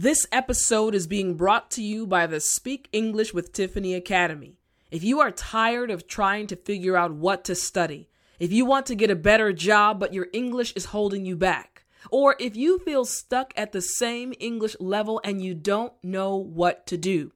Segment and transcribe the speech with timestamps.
[0.00, 4.54] This episode is being brought to you by the Speak English with Tiffani Academy.
[4.92, 8.08] If you are tired of trying to figure out what to study,
[8.38, 11.82] if you want to get a better job but your English is holding you back,
[12.12, 16.86] or if you feel stuck at the same English level and you don't know what
[16.86, 17.32] to do,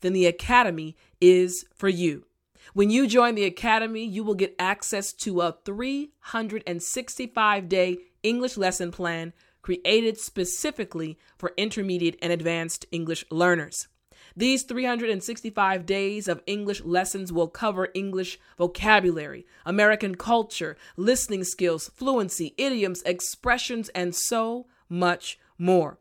[0.00, 2.24] then the Academy is for you.
[2.72, 8.90] When you join the Academy, you will get access to a 365 day English lesson
[8.90, 9.34] plan
[9.66, 13.88] created specifically for intermediate and advanced English learners.
[14.36, 22.54] These 365 days of English lessons will cover English vocabulary, American culture, listening skills, fluency,
[22.56, 25.98] idioms, expressions, and so much more.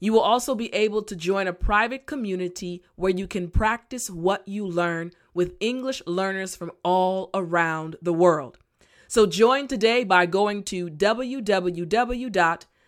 [0.00, 4.48] You will also be able to join a private community where you can practice what
[4.48, 8.58] you learn with English learners from all around the world.
[9.06, 10.90] So join today by going to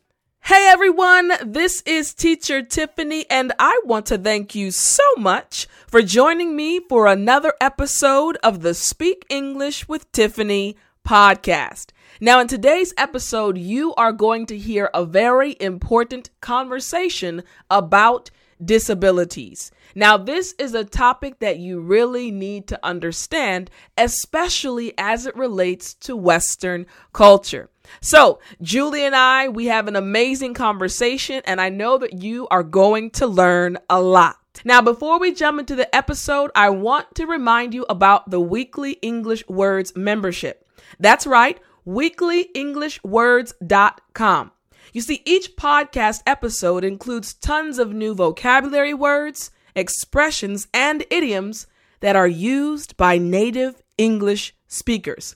[0.46, 6.02] Hey everyone, this is Teacher Tiffani, and I want to thank you so much for
[6.02, 10.74] joining me for another episode of the Speak English with Tiffani
[11.06, 11.90] podcast.
[12.20, 19.70] Now, in today's episode, you are going to hear a very important conversation about disabilities.
[19.94, 25.94] Now, this is a topic that you really need to understand, especially as it relates
[25.94, 27.70] to Western culture.
[28.00, 32.62] So, Julie and I, we have an amazing conversation, and I know that you are
[32.62, 34.36] going to learn a lot.
[34.64, 38.92] Now, before we jump into the episode, I want to remind you about the Weekly
[39.02, 40.66] English Words membership.
[40.98, 44.52] That's right weeklyenglishwords.com.
[44.92, 51.66] You see, each podcast episode includes tons of new vocabulary words, expressions, and idioms
[52.00, 55.34] that are used by native English speakers.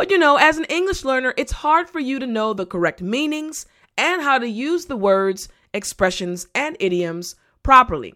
[0.00, 3.02] But you know, as an English learner, it's hard for you to know the correct
[3.02, 3.66] meanings
[3.98, 8.14] and how to use the words, expressions, and idioms properly.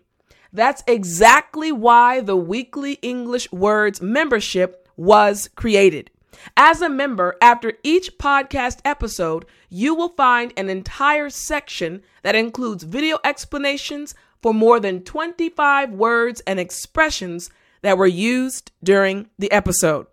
[0.50, 6.10] That's exactly why the Weekly English Words membership was created.
[6.56, 12.84] As a member, after each podcast episode, you will find an entire section that includes
[12.84, 17.50] video explanations for more than 25 words and expressions
[17.82, 20.06] that were used during the episode.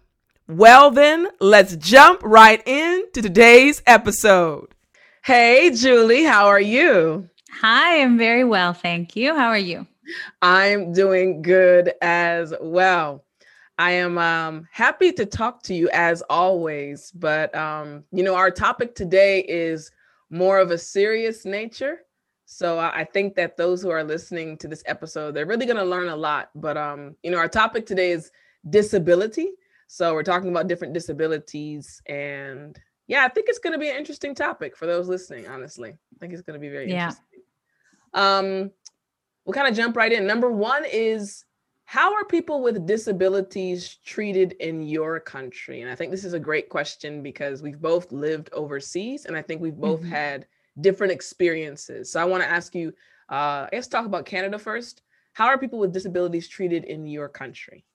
[0.47, 4.73] Well, then, let's jump right into today's episode.
[5.25, 7.29] Hey, Julie, how are you?
[7.59, 8.71] Hi, I'm very well.
[8.71, 9.35] Thank you.
[9.35, 9.85] How are you?
[10.41, 13.25] I'm doing good as well.
[13.77, 18.51] I am um, happy to talk to you as always, but um, you know, our
[18.51, 19.91] topic today is
[20.29, 21.99] more of a serious nature.
[22.45, 25.83] So I think that those who are listening to this episode, they're really going to
[25.83, 26.49] learn a lot.
[26.55, 28.31] But um, you know, our topic today is
[28.69, 29.51] disability
[29.87, 32.77] so we're talking about different disabilities and
[33.07, 35.91] yeah, I think it's going to be an interesting topic for those listening, honestly.
[35.91, 37.05] I think it's going to be very yeah.
[37.05, 37.39] interesting.
[38.13, 38.71] Um
[39.45, 40.27] we'll kind of jump right in.
[40.27, 41.45] Number 1 is
[41.87, 45.81] how are people with disabilities treated in your country?
[45.81, 49.41] And I think this is a great question because we've both lived overseas and I
[49.41, 50.09] think we've both mm-hmm.
[50.09, 50.47] had
[50.81, 52.11] different experiences.
[52.11, 52.93] So I want to ask you
[53.29, 55.01] uh let's talk about Canada first.
[55.31, 57.85] How are people with disabilities treated in your country?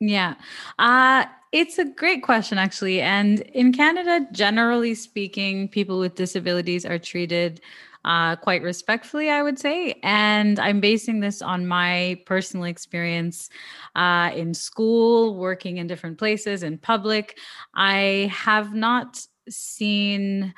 [0.00, 0.34] Yeah.
[0.78, 3.00] Uh, it's a great question, actually.
[3.00, 7.60] And in Canada, generally speaking, people with disabilities are treated
[8.04, 9.98] uh, quite respectfully, I would say.
[10.02, 13.50] And I'm basing this on my personal experience
[13.94, 17.38] uh, in school, working in different places, in public.
[17.74, 20.54] I have not seen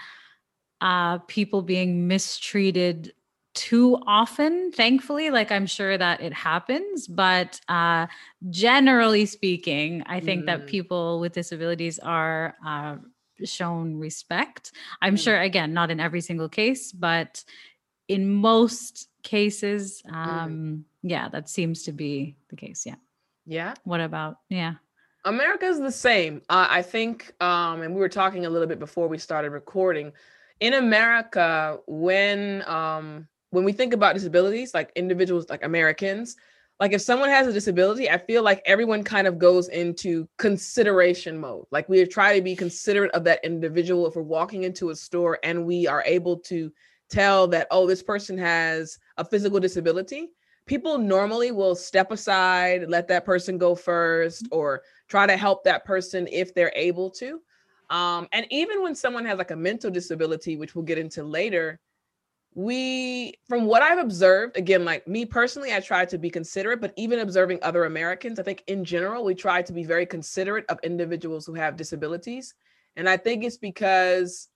[0.81, 3.13] uh, people being mistreated
[3.55, 8.07] too often thankfully like i'm sure that it happens but uh
[8.49, 10.47] generally speaking i think mm.
[10.47, 12.97] that people with disabilities are uh
[13.47, 14.73] shown respect.
[15.01, 15.25] I'm mm.
[15.25, 17.45] sure again not in every single case but
[18.09, 20.15] in most cases mm.
[20.15, 22.97] um yeah that seems to be the case yeah.
[23.45, 23.75] Yeah?
[23.85, 24.75] What about yeah?
[25.25, 26.43] America's the same.
[26.49, 30.13] Uh, i think um and we were talking a little bit before we started recording.
[30.61, 36.37] In america when um when we think about disabilities, like individuals, like Americans,
[36.81, 41.39] like if someone has a disability, I feel like everyone kind of goes into consideration
[41.39, 41.67] mode.
[41.71, 44.07] Like we try to be considerate of that individual.
[44.07, 46.73] If we're walking into a store and we are able to
[47.09, 50.31] tell that, oh, this person has a physical disability,
[50.67, 55.85] people normally will step aside, let that person go first, or try to help that
[55.85, 57.41] person if they're able to.
[57.91, 61.79] Um, and even when someone has like a mental disability, which we'll get into later,
[62.55, 66.93] we from what i've observed again like me personally i try to be considerate but
[66.97, 70.79] even observing other americans i think in general we try to be very considerate of
[70.83, 72.55] individuals who have disabilities.
[72.97, 74.49] And i think it's because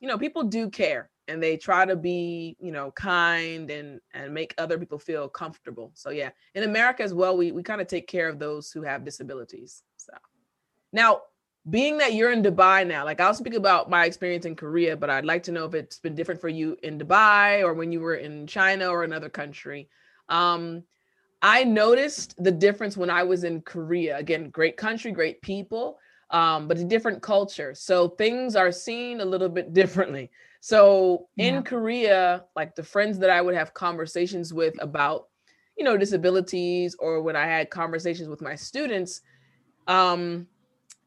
[0.00, 4.32] you know people do care and they try to be you know kind and and
[4.32, 5.90] make other people feel comfortable.
[5.94, 8.82] So yeah in america as well we we kind of take care of those who
[8.82, 10.14] have disabilities so.
[10.94, 11.22] Now
[11.70, 15.10] being that you're in Dubai now, like I'll speak about my experience in Korea, but
[15.10, 18.00] I'd like to know if it's been different for you in Dubai or when you
[18.00, 19.88] were in China or another country.
[20.28, 20.82] Um,
[21.40, 24.16] I noticed the difference when I was in Korea.
[24.16, 25.98] Again, great country, great people,
[26.30, 27.74] um, but a different culture.
[27.74, 30.30] So things are seen a little bit differently.
[30.60, 31.62] So in yeah.
[31.62, 35.28] Korea, like the friends that I would have conversations with about,
[35.76, 39.22] you know, disabilities or when I had conversations with my students,
[39.88, 40.46] um,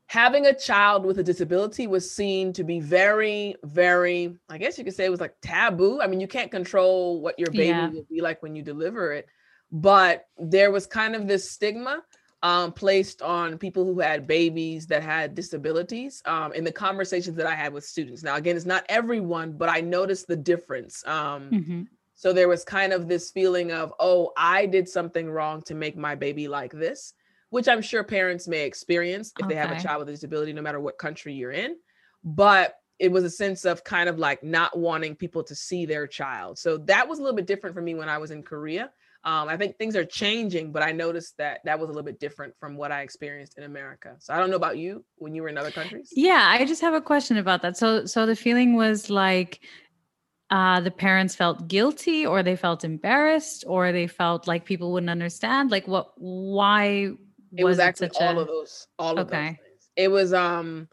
[0.07, 4.83] having a child with a disability was seen to be very, very, I guess you
[4.83, 6.01] could say it was like taboo.
[6.01, 7.89] I mean, you can't control what your baby yeah.
[7.89, 9.27] will be like when you deliver it,
[9.71, 12.03] but there was kind of this stigma
[12.43, 17.47] um, placed on people who had babies that had disabilities um, in the conversations that
[17.47, 18.21] I had with students.
[18.21, 21.03] Now, again, it's not everyone, but I noticed the difference.
[21.07, 21.81] Um, mm-hmm.
[22.13, 25.97] So there was kind of this feeling of, oh, I did something wrong to make
[25.97, 27.13] my baby like this
[27.55, 29.53] which I'm sure parents may experience if okay.
[29.53, 31.77] they have a child with a disability, no matter what country you're in.
[32.21, 36.05] But it was a sense of kind of like not wanting people to see their
[36.05, 36.59] child.
[36.59, 38.91] So that was a little bit different for me when I was in Korea.
[39.23, 42.19] Um, I think things are changing, but I noticed that that was a little bit
[42.19, 44.17] different from what I experienced in America.
[44.19, 46.09] So I don't know about you when you were in other countries.
[46.11, 47.77] Yeah, I just have a question about that.
[47.77, 49.61] So, so the feeling was like
[50.49, 55.09] uh, the parents felt guilty, or they felt embarrassed, or they felt like people wouldn't
[55.09, 55.71] understand.
[55.71, 56.11] Like, what?
[56.17, 57.13] Why
[57.56, 58.42] it was, was actually all a...
[58.42, 59.47] of those, all of okay.
[59.47, 59.89] those things.
[59.95, 60.88] It was um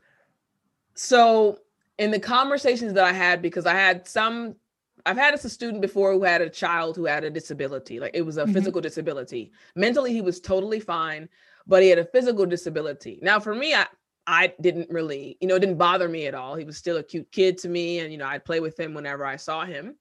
[0.95, 1.59] so
[1.99, 4.57] in the conversations that I had, because I had some
[5.05, 8.13] I've had as a student before who had a child who had a disability, like
[8.15, 8.53] it was a mm-hmm.
[8.53, 9.53] physical disability.
[9.75, 11.29] Mentally, he was totally fine,
[11.67, 13.19] but he had a physical disability.
[13.23, 13.87] Now, for me, I
[14.27, 16.55] I didn't really, you know, it didn't bother me at all.
[16.55, 18.95] He was still a cute kid to me, and you know, I'd play with him
[18.95, 19.97] whenever I saw him.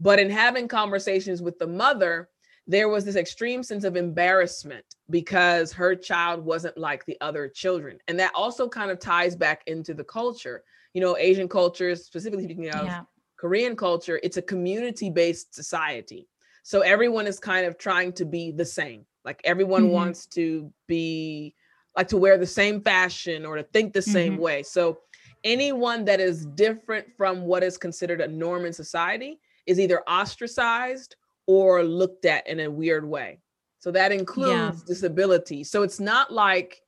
[0.00, 2.30] But in having conversations with the mother,
[2.66, 7.98] there was this extreme sense of embarrassment because her child wasn't like the other children.
[8.08, 10.64] And that also kind of ties back into the culture.
[10.92, 13.02] You know, Asian cultures, specifically speaking of yeah.
[13.36, 16.28] Korean culture, it's a community based society.
[16.62, 19.06] So everyone is kind of trying to be the same.
[19.24, 19.92] Like everyone mm-hmm.
[19.92, 21.54] wants to be
[21.96, 24.42] like to wear the same fashion or to think the same mm-hmm.
[24.42, 24.62] way.
[24.62, 24.98] So
[25.44, 31.16] anyone that is different from what is considered a norm in society is either ostracized
[31.46, 33.40] or looked at in a weird way.
[33.78, 34.86] So that includes yeah.
[34.86, 35.64] disability.
[35.64, 36.82] So it's not like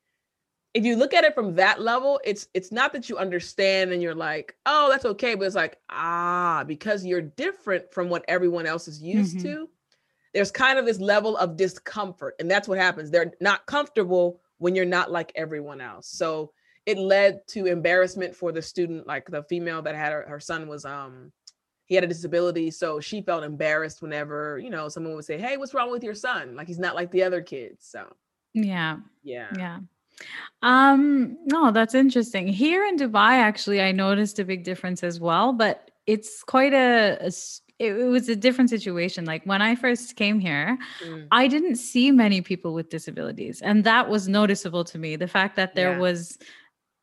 [0.74, 4.02] if you look at it from that level, it's it's not that you understand and
[4.02, 8.66] you're like, oh, that's okay, but it's like, ah, because you're different from what everyone
[8.66, 9.46] else is used mm-hmm.
[9.46, 9.68] to.
[10.34, 13.10] There's kind of this level of discomfort, and that's what happens.
[13.10, 16.08] They're not comfortable when you're not like everyone else.
[16.08, 16.52] So
[16.84, 20.68] it led to embarrassment for the student, like the female that had her, her son
[20.68, 21.32] was um
[21.88, 25.56] he had a disability so she felt embarrassed whenever you know someone would say hey
[25.56, 26.54] what's wrong with your son?
[26.54, 28.12] Like he's not like the other kids so.
[28.54, 28.98] Yeah.
[29.22, 29.48] Yeah.
[29.56, 29.78] Yeah.
[30.62, 32.46] Um no that's interesting.
[32.46, 37.18] Here in dubai actually i noticed a big difference as well but it's quite a,
[37.20, 37.32] a
[37.78, 39.24] it, it, was a different situation.
[39.24, 41.26] Like when i first came here mm.
[41.30, 45.56] i didn't see many people with disabilities and that was noticeable to me the fact
[45.56, 45.98] that there yeah.
[45.98, 46.38] was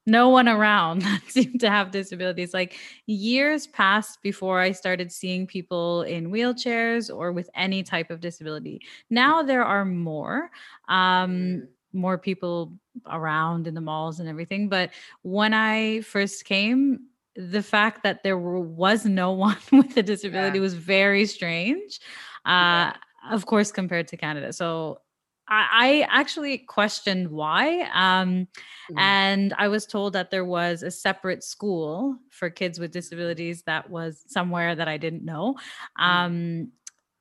[0.06, 2.54] no one around that seemed to have disabilities.
[2.54, 8.22] Like years passed before I started seeing people in wheelchairs or with any type of
[8.22, 8.82] disability.
[9.10, 10.52] Now there are more,
[10.88, 11.68] um, mm.
[11.94, 12.74] more people
[13.08, 14.70] around in the malls and everything.
[14.70, 14.92] But
[15.24, 17.00] when I first came,
[17.36, 20.64] the fact that there was no one with a disability yeah.
[20.64, 22.00] was very strange.
[22.46, 22.94] Uh, yeah.
[23.32, 24.54] Of course, compared to Canada.
[24.54, 25.00] So
[25.48, 27.82] I, actually questioned why.
[27.94, 28.48] Um,
[28.90, 28.98] mm-hmm.
[28.98, 33.90] And I was told that there was a separate school for kids with disabilities that
[33.90, 35.56] was somewhere that I didn't know.
[36.00, 36.04] Mm-hmm.
[36.04, 36.72] Um,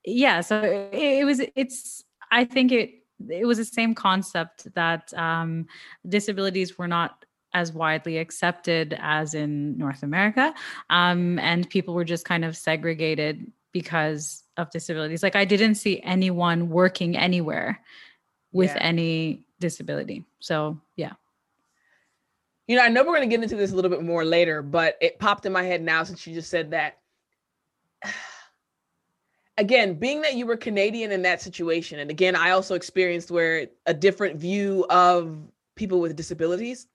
[0.04, 2.90] yeah, so it, it, was, it's, I think it,
[3.28, 5.66] it was the same concept that um,
[6.06, 10.52] disabilities were not as widely accepted as in North America.
[10.90, 15.22] Um, and people were just kind of segregated because of disabilities.
[15.22, 17.80] Like I didn't see anyone working anywhere
[18.54, 18.78] with yeah.
[18.80, 20.24] any disability.
[20.40, 21.12] So, yeah.
[22.66, 24.62] You know, I know we're going to get into this a little bit more later,
[24.62, 27.00] but it popped in my head now since you just said that.
[29.56, 33.68] Again, being that you were Canadian in that situation, and again, I also experienced where
[33.86, 35.38] a different view of
[35.76, 36.88] people with disabilities.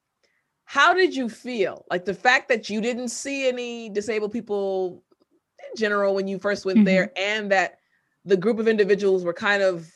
[0.66, 1.86] How did you feel?
[1.90, 5.02] Like the fact that you didn't see any disabled people
[5.58, 6.84] in general when you first went mm-hmm.
[6.84, 7.78] there, and that
[8.26, 9.90] the group of individuals were kind of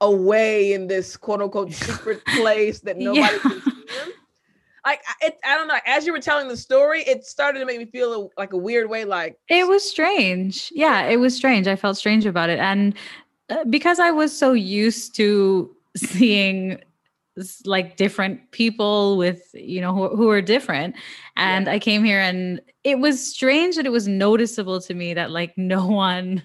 [0.00, 3.38] away in this quote unquote secret place that nobody yeah.
[3.38, 4.12] can see them.
[4.84, 5.78] Like it, I don't know.
[5.84, 8.56] As you were telling the story, it started to make me feel a, like a
[8.56, 9.04] weird way.
[9.04, 10.70] Like it was strange.
[10.74, 11.66] Yeah, it was strange.
[11.66, 12.94] I felt strange about it, and
[13.50, 16.78] uh, because I was so used to seeing
[17.64, 20.94] like different people with you know who, who are different
[21.36, 21.72] and yeah.
[21.72, 25.56] i came here and it was strange that it was noticeable to me that like
[25.58, 26.42] no one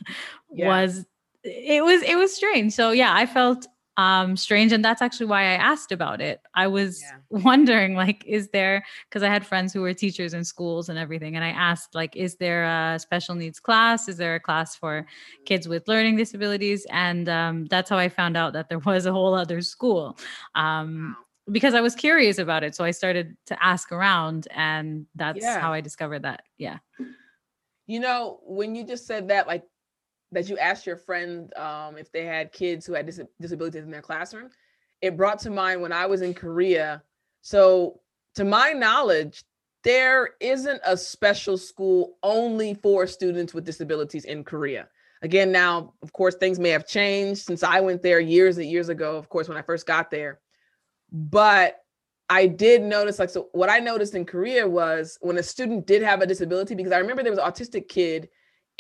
[0.52, 0.68] yeah.
[0.68, 1.06] was
[1.44, 2.74] it was it was strange.
[2.74, 3.68] So yeah, I felt
[3.98, 6.40] um strange and that's actually why I asked about it.
[6.56, 7.18] I was yeah.
[7.44, 11.36] wondering like is there because I had friends who were teachers in schools and everything
[11.36, 14.08] and I asked like is there a special needs class?
[14.08, 15.06] Is there a class for
[15.46, 16.86] kids with learning disabilities?
[16.90, 20.18] And um that's how I found out that there was a whole other school.
[20.56, 21.18] Um
[21.52, 22.76] because I was curious about it.
[22.76, 25.60] So I started to ask around and that's yeah.
[25.60, 26.44] how I discovered that.
[26.58, 26.78] Yeah.
[27.88, 29.64] You know, when you just said that, like
[30.32, 33.92] that you asked your friend um, if they had kids who had dis- disabilities in
[33.92, 34.50] their classroom,
[35.02, 37.04] it brought to mind when I was in Korea.
[37.42, 38.00] So,
[38.36, 39.44] to my knowledge,
[39.84, 44.88] there isn't a special school only for students with disabilities in Korea.
[45.22, 48.90] Again, now, of course, things may have changed since I went there years and years
[48.90, 50.40] ago, of course, when I first got there.
[51.12, 51.84] But
[52.30, 56.02] I did notice, like, so what I noticed in Korea was when a student did
[56.02, 58.30] have a disability, because I remember there was an autistic kid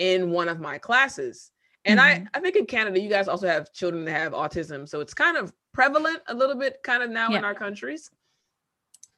[0.01, 1.51] in one of my classes.
[1.86, 2.25] And mm-hmm.
[2.34, 4.89] I, I think in Canada, you guys also have children that have autism.
[4.89, 7.38] So it's kind of prevalent a little bit kind of now yeah.
[7.38, 8.10] in our countries.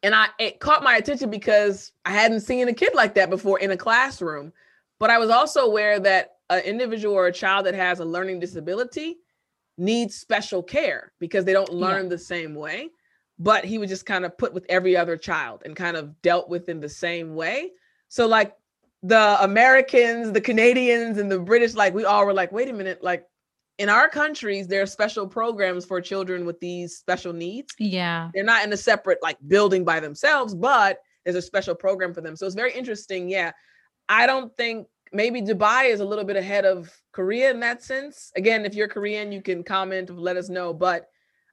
[0.03, 3.59] And I it caught my attention because I hadn't seen a kid like that before
[3.59, 4.51] in a classroom.
[4.99, 8.41] But I was also aware that an individual or a child that has a learning
[8.41, 9.19] disability
[9.77, 12.09] needs special care because they don't learn yeah.
[12.09, 12.89] the same way.
[13.39, 16.49] But he was just kind of put with every other child and kind of dealt
[16.49, 17.71] with in the same way.
[18.09, 18.53] So like
[19.03, 23.03] the Americans, the Canadians, and the British, like we all were like, wait a minute,
[23.03, 23.25] like
[23.77, 27.73] in our countries, there are special programs for children with these special needs.
[27.77, 28.29] Yeah.
[28.33, 32.21] They're not in a separate like building by themselves, but there's a special program for
[32.21, 32.35] them.
[32.37, 33.27] So it's very interesting.
[33.27, 33.51] Yeah.
[34.07, 38.31] I don't think maybe Dubai is a little bit ahead of Korea in that sense.
[38.37, 40.73] Again, if you're Korean, you can comment, let us know.
[40.73, 41.09] But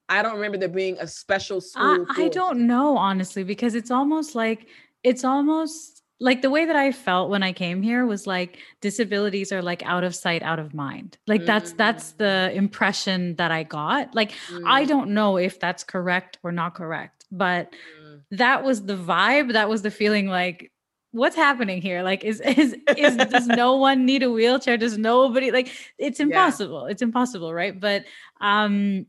[0.09, 2.07] I don't remember there being a special school.
[2.11, 4.69] I, I don't know, honestly, because it's almost like
[5.03, 9.53] it's almost like the way that I felt when I came here was like disabilities
[9.53, 11.17] are like out of sight, out of mind.
[11.27, 12.55] Like that's that's the mm.
[12.55, 14.15] impression that I got.
[14.15, 14.63] Like mm.
[14.67, 18.21] I don't know if that's correct or not correct, but mm.
[18.33, 19.55] that was the vibe.
[19.55, 20.27] That was the feeling.
[20.29, 20.71] Like
[21.13, 22.03] what's happening here?
[22.03, 24.77] Like is is is does no one need a wheelchair?
[24.77, 25.73] Does nobody like?
[25.99, 26.85] It's impossible.
[26.85, 26.93] Yeah.
[26.93, 27.79] It's impossible, right?
[27.79, 28.05] But
[28.43, 29.07] um,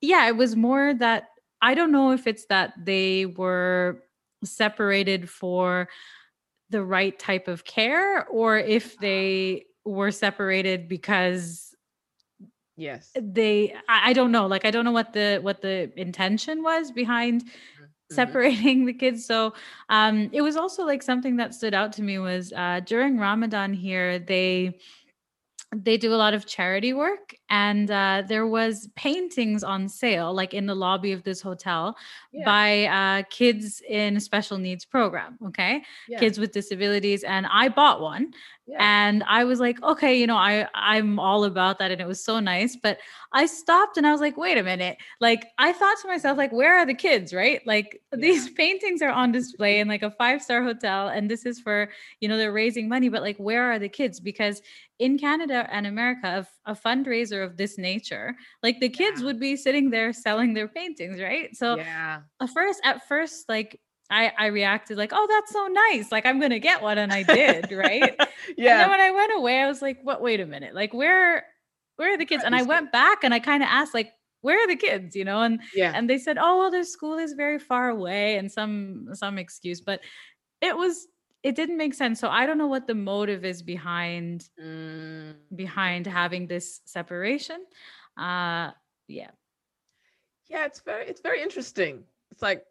[0.00, 1.24] yeah, it was more that
[1.60, 4.04] I don't know if it's that they were
[4.44, 5.88] separated for
[6.70, 11.74] the right type of care or if they were separated because
[12.76, 13.10] yes.
[13.20, 16.90] they I, I, don't know like i don't know what the what the intention was
[16.90, 17.84] behind mm-hmm.
[18.14, 19.24] separating the kids.
[19.24, 19.54] So
[19.88, 23.72] um it was also like something that stood out to me was uh during ramadan
[23.72, 24.78] here they
[25.74, 30.54] they do a lot of charity work and uh, there was paintings on sale like
[30.54, 31.96] in the lobby of this hotel
[32.32, 32.44] yeah.
[32.44, 36.18] by uh, kids in a special needs program okay yeah.
[36.18, 38.32] kids with disabilities and i bought one
[38.68, 38.76] yeah.
[38.80, 42.22] and i was like okay you know i i'm all about that and it was
[42.22, 42.98] so nice but
[43.32, 46.52] i stopped and i was like wait a minute like i thought to myself like
[46.52, 48.18] where are the kids right like yeah.
[48.20, 51.88] these paintings are on display in like a five star hotel and this is for
[52.20, 54.60] you know they're raising money but like where are the kids because
[54.98, 59.26] in canada and america a, a fundraiser of this nature like the kids yeah.
[59.26, 63.80] would be sitting there selling their paintings right so yeah at first at first like
[64.10, 66.10] I, I reacted like, oh, that's so nice.
[66.10, 68.14] Like I'm gonna get one, and I did, right?
[68.18, 68.24] yeah.
[68.58, 70.22] And then when I went away, I was like, what?
[70.22, 70.74] Wait a minute.
[70.74, 71.44] Like where,
[71.96, 72.44] where are the kids?
[72.44, 75.16] And I went back and I kind of asked, like, where are the kids?
[75.16, 78.36] You know, and yeah, and they said, oh, well, their school is very far away,
[78.36, 80.00] and some some excuse, but
[80.60, 81.06] it was
[81.42, 82.20] it didn't make sense.
[82.20, 85.34] So I don't know what the motive is behind mm.
[85.54, 87.64] behind having this separation.
[88.16, 88.72] Uh,
[89.06, 89.30] yeah.
[90.48, 92.04] Yeah, it's very it's very interesting.
[92.30, 92.64] It's like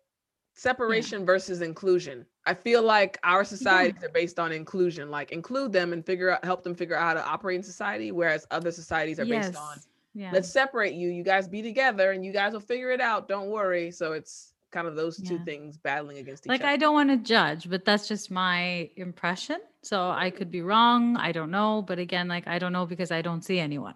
[0.58, 1.26] separation yeah.
[1.26, 4.08] versus inclusion i feel like our societies yeah.
[4.08, 7.14] are based on inclusion like include them and figure out help them figure out how
[7.14, 9.50] to operate in society whereas other societies are yes.
[9.50, 9.78] based on
[10.16, 10.32] yeah.
[10.34, 13.50] let's separate you you guys be together and you guys will figure it out don't
[13.50, 16.72] worry so it's kind of those two things battling against each like other.
[16.72, 20.62] Like I don't want to judge but that's just my impression so i could be
[20.62, 23.94] wrong i don't know but again like i don't know because i don't see anyone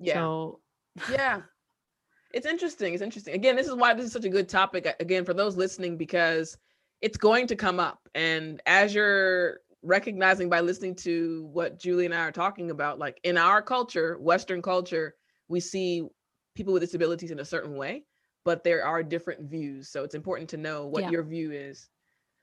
[0.00, 0.60] yeah so
[1.10, 1.40] yeah
[2.32, 2.94] it's interesting.
[2.94, 3.34] It's interesting.
[3.34, 4.94] Again, this is why this is such a good topic.
[5.00, 6.56] Again, for those listening, because
[7.00, 8.08] it's going to come up.
[8.14, 13.18] And as you're recognizing by listening to what Julie and I are talking about, like
[13.24, 15.14] in our culture, Western culture,
[15.48, 16.04] we see
[16.54, 18.04] people with disabilities in a certain way,
[18.44, 19.88] but there are different views.
[19.88, 21.10] So it's important to know what yeah.
[21.10, 21.88] your view is.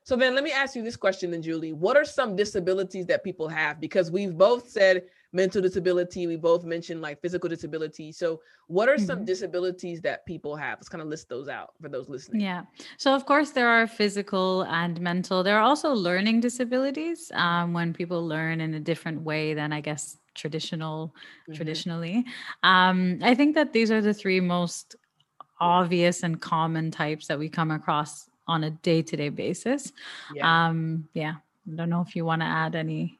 [0.04, 1.74] So then let me ask you this question then, Julie.
[1.74, 3.80] What are some disabilities that people have?
[3.80, 5.04] Because we've both said
[5.34, 6.28] mental disability.
[6.28, 8.12] We both mentioned like physical disability.
[8.12, 9.06] So, what are mm-hmm.
[9.06, 10.80] some disabilities that people have?
[10.80, 12.42] Let's kind of list those out for those listening.
[12.42, 12.64] Yeah.
[12.98, 15.44] So, of course, there are physical and mental.
[15.44, 19.82] There are also learning disabilities um, when people learn in a different way than I
[19.82, 21.54] guess traditional mm-hmm.
[21.54, 22.26] traditionally.
[22.64, 24.96] Um, I think that these are the three most
[25.60, 29.92] obvious and common types that we come across on a day-to-day basis.
[30.34, 30.68] Yeah.
[30.68, 31.36] Um, yeah.
[31.72, 33.20] I don't know if you want to add any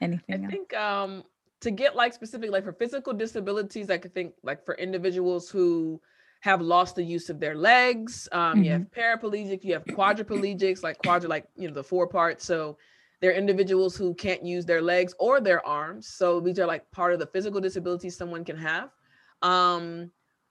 [0.00, 0.46] anything.
[0.46, 1.24] I think um
[1.60, 6.00] to get like specific like for physical disabilities, I could think like for individuals who
[6.40, 8.28] have lost the use of their legs.
[8.30, 8.64] Um, mm-hmm.
[8.64, 9.26] You have mm-hmm.
[9.26, 12.44] paraplegic, you have quadriplegics, like quadri, like you know the four parts.
[12.44, 12.76] So
[13.20, 16.06] they're individuals who can't use their legs or their arms.
[16.06, 18.90] So these are like part of the physical disabilities someone can have.
[19.40, 20.10] Um,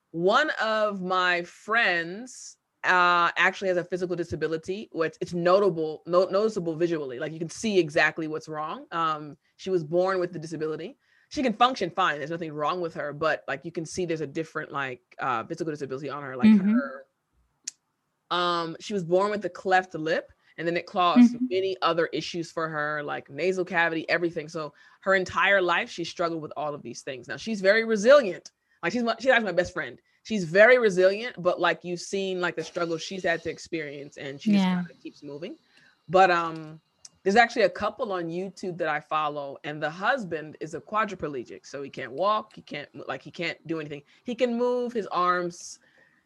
[0.09, 6.75] one of my friends uh, actually has a physical disability, which it's notable, no, noticeable
[6.75, 7.19] visually.
[7.19, 8.85] Like you can see exactly what's wrong.
[8.91, 10.97] Um, she was born with the disability.
[11.29, 12.19] She can function fine.
[12.19, 15.43] There's nothing wrong with her, but like you can see there's a different like uh,
[15.45, 16.35] physical disability on her.
[16.35, 16.73] Like mm-hmm.
[16.73, 17.05] her,
[18.29, 21.45] um, she was born with a cleft lip, and then it caused mm-hmm.
[21.49, 24.47] many other issues for her, like nasal cavity, everything.
[24.47, 27.27] So her entire life, she struggled with all of these things.
[27.27, 28.51] Now she's very resilient.
[28.83, 32.41] Like she's my, she's actually my best friend she's very resilient, but like you've seen
[32.41, 34.75] like the struggle she's had to experience and she yeah.
[34.75, 35.55] kind of keeps moving.
[36.09, 36.79] But um
[37.23, 41.65] there's actually a couple on YouTube that I follow, and the husband is a quadriplegic,
[41.65, 44.01] so he can't walk, he can't like he can't do anything.
[44.25, 45.79] He can move his arms.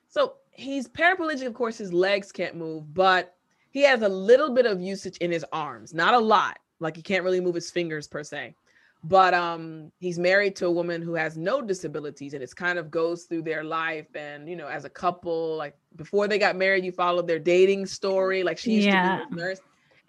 [0.07, 3.36] So he's paraplegic, of course, his legs can't move, but
[3.69, 6.57] he has a little bit of usage in his arms, not a lot.
[6.79, 8.55] Like he can't really move his fingers per se
[9.08, 12.91] but um he's married to a woman who has no disabilities and it's kind of
[12.91, 16.84] goes through their life and you know as a couple like before they got married
[16.84, 19.20] you followed their dating story like she used yeah.
[19.20, 19.60] to be a nurse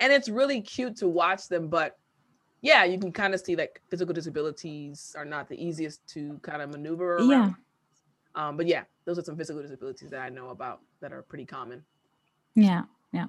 [0.00, 1.98] and it's really cute to watch them but
[2.60, 6.60] yeah you can kind of see like physical disabilities are not the easiest to kind
[6.60, 7.28] of maneuver around.
[7.28, 7.50] yeah
[8.34, 11.44] um but yeah those are some physical disabilities that i know about that are pretty
[11.44, 11.84] common
[12.54, 12.82] yeah
[13.12, 13.26] yeah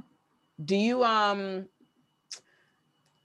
[0.65, 1.67] do you um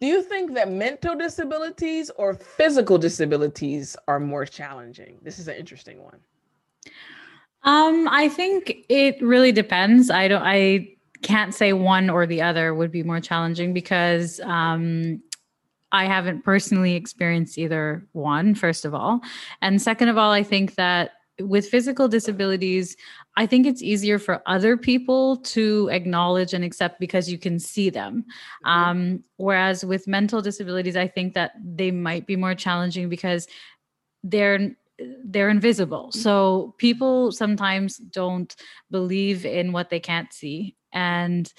[0.04, 5.16] do you think that mental disabilities or physical disabilities are more challenging?
[5.22, 6.20] This is an interesting one.
[7.62, 10.10] Um, I think it really depends.
[10.10, 10.90] I don't I
[11.22, 15.22] can't say one or the other would be more challenging because um
[15.90, 19.22] I haven't personally experienced either one, first of all.
[19.62, 22.94] And second of all, I think that with physical disabilities,
[23.36, 27.90] I think it's easier for other people to acknowledge and accept because you can see
[27.90, 28.24] them.
[28.64, 28.70] Mm-hmm.
[28.70, 33.46] Um, whereas with mental disabilities, I think that they might be more challenging because
[34.22, 34.70] they're
[35.24, 36.12] they're invisible.
[36.12, 38.54] So people sometimes don't
[38.92, 41.52] believe in what they can't see and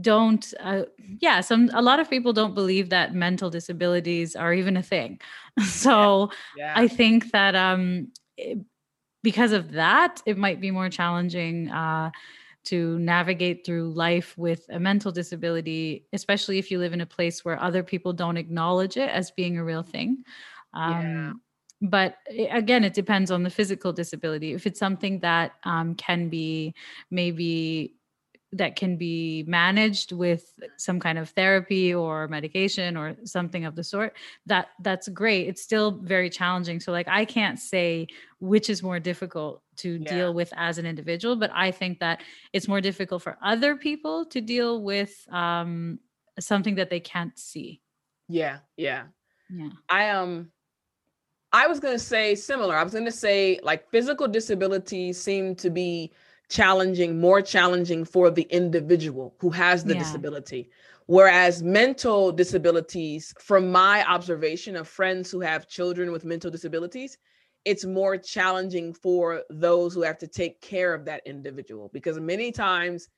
[0.00, 0.82] don't uh,
[1.20, 5.20] yeah some a lot of people don't believe that mental disabilities are even a thing
[5.64, 6.66] so yeah.
[6.66, 6.74] Yeah.
[6.76, 8.08] i think that um
[9.22, 12.10] because of that it might be more challenging uh
[12.64, 17.44] to navigate through life with a mental disability, especially if you live in a place
[17.44, 20.22] where other people don't acknowledge it as being a real thing.
[20.74, 21.32] Um, yeah.
[21.82, 22.16] But
[22.50, 24.52] again, it depends on the physical disability.
[24.52, 26.74] If it's something that um, can be
[27.10, 27.94] maybe
[28.52, 33.84] that can be managed with some kind of therapy or medication or something of the
[33.84, 35.46] sort that that's great.
[35.46, 36.80] It's still very challenging.
[36.80, 38.08] So like i can't say
[38.38, 40.14] which is more difficult to yeah.
[40.14, 44.24] deal with as an individual but i think that it's more difficult for other people
[44.26, 45.98] to deal with um
[46.38, 47.80] something that they can't see.
[48.28, 49.04] Yeah yeah.
[49.50, 49.70] Yeah.
[49.88, 50.50] I um
[51.52, 52.76] i was going to say similar.
[52.76, 56.12] I was going to say like physical disabilities seem to be
[56.50, 60.00] challenging, more challenging for the individual who has the yeah.
[60.00, 60.68] disability.
[61.06, 67.16] Whereas mental disabilities, from my observation of friends who have children with mental disabilities,
[67.64, 72.52] it's more challenging for those who have to take care of that individual because many
[72.52, 73.08] times,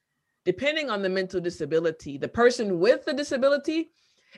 [0.45, 3.91] depending on the mental disability, the person with the disability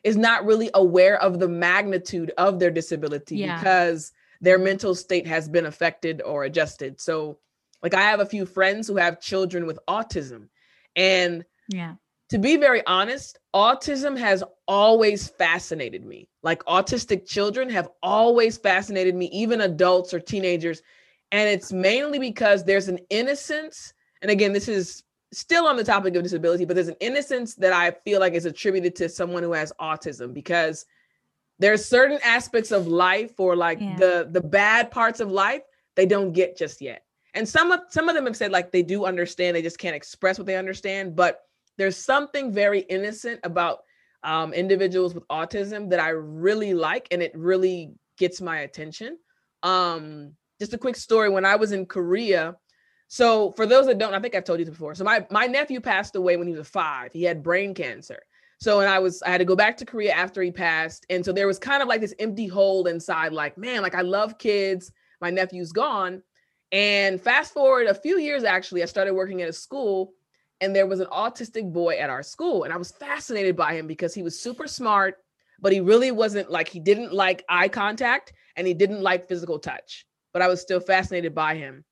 [0.03, 3.59] is not really aware of the magnitude of their disability yeah.
[3.59, 7.01] because their mental state has been affected or adjusted.
[7.01, 7.39] So
[7.85, 10.49] like I have a few friends who have children with autism.
[10.97, 11.95] And yeah.
[12.31, 16.29] To be very honest, autism has always fascinated me.
[16.43, 20.83] Like autistic children have always fascinated me, even adults or teenagers.
[21.31, 23.93] And it's mainly because there's an innocence.
[24.23, 27.75] And again, this is still on the topic of disability, but there's an innocence that
[27.75, 30.87] I feel like is attributed to someone who has autism because
[31.59, 33.97] there's certain aspects of life or like yeah.
[33.97, 35.63] the the bad parts of life
[35.95, 38.83] they don't get just yet and some of some of them have said like they
[38.83, 41.41] do understand they just can't express what they understand but
[41.77, 43.81] there's something very innocent about
[44.23, 49.19] um, individuals with autism that i really like and it really gets my attention.
[49.65, 52.57] Um, just a quick story when i was in korea
[53.09, 55.47] so for those that don't i think i've told you this before so my my
[55.47, 58.23] nephew passed away when he was five he had brain cancer.
[58.61, 61.25] So and i was i had to go back to korea after he passed and
[61.25, 64.39] so there was kind of like this empty hole inside like man like i love
[64.39, 66.23] kids my nephew's gone
[66.75, 70.13] and fast forward a few years, actually, I started working at a school
[70.61, 72.65] and there was an autistic boy at our school.
[72.65, 75.19] And I was fascinated by him because he was super smart,
[75.61, 79.61] but he really wasn't like, he didn't like eye contact and he didn't like physical
[79.61, 81.85] touch, but I was still fascinated by him.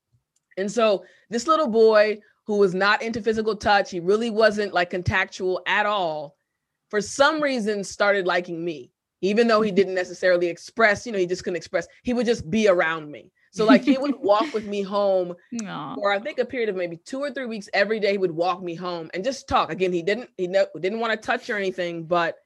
[0.58, 2.18] And so this little boy
[2.48, 6.34] who was not into physical touch, he really wasn't like contactual at all,
[6.90, 8.90] for some reason started liking me,
[9.20, 12.50] even though he didn't necessarily express, you know, he just couldn't express, he would just
[12.50, 13.30] be around me.
[13.52, 15.94] So like he would walk with me home Aww.
[15.94, 18.12] for I think a period of maybe two or three weeks every day.
[18.12, 19.70] He would walk me home and just talk.
[19.70, 22.36] Again, he didn't he no, didn't want to touch or anything, but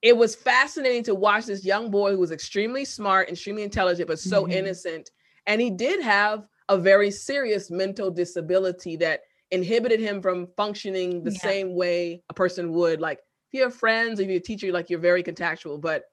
[0.00, 4.18] it was fascinating to watch this young boy who was extremely smart, extremely intelligent, but
[4.18, 4.52] so mm-hmm.
[4.52, 5.10] innocent.
[5.46, 11.32] And he did have a very serious mental disability that inhibited him from functioning the
[11.32, 11.38] yeah.
[11.38, 13.00] same way a person would.
[13.00, 16.04] Like if you have friends, if you're a teacher, like you're very contactual, but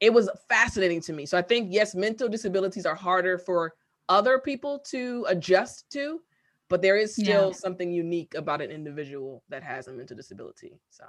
[0.00, 1.26] it was fascinating to me.
[1.26, 3.74] So I think yes, mental disabilities are harder for
[4.08, 6.20] other people to adjust to,
[6.68, 7.52] but there is still yeah.
[7.52, 10.78] something unique about an individual that has a mental disability.
[10.90, 11.04] So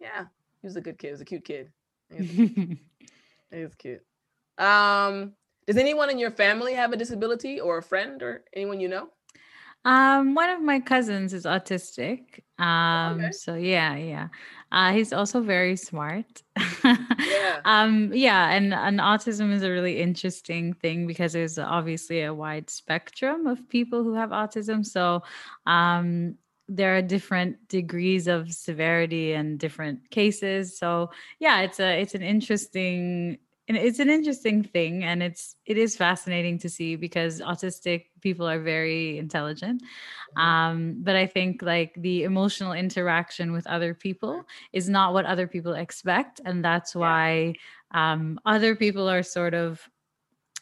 [0.00, 0.24] yeah,
[0.60, 1.08] he was a good kid.
[1.08, 1.72] He was a cute kid.
[3.52, 4.00] He was cute.
[4.58, 5.32] Um,
[5.66, 9.10] does anyone in your family have a disability or a friend or anyone you know?
[9.84, 12.40] Um, one of my cousins is autistic.
[12.58, 13.32] Um, okay.
[13.32, 14.28] so yeah, yeah.
[14.72, 16.42] Uh, he's also very smart.
[16.84, 17.60] yeah.
[17.64, 22.70] Um, yeah, and, and autism is a really interesting thing because there's obviously a wide
[22.70, 24.84] spectrum of people who have autism.
[24.84, 25.22] So
[25.66, 26.36] um
[26.68, 30.78] there are different degrees of severity and different cases.
[30.78, 35.76] So yeah, it's a it's an interesting and it's an interesting thing and it's it
[35.78, 40.40] is fascinating to see because autistic people are very intelligent mm-hmm.
[40.40, 45.46] um, but i think like the emotional interaction with other people is not what other
[45.46, 47.52] people expect and that's why
[47.92, 49.86] um, other people are sort of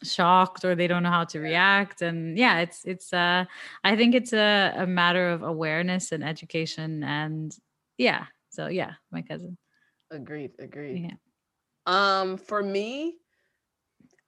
[0.02, 3.44] shocked or they don't know how to react and yeah it's it's uh
[3.84, 7.54] i think it's a, a matter of awareness and education and
[7.98, 9.56] yeah so yeah my cousin.
[10.10, 11.10] Agreed agreed.
[11.10, 11.16] Yeah.
[11.86, 13.16] Um, for me,